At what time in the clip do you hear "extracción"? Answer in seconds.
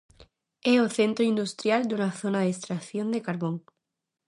2.55-3.07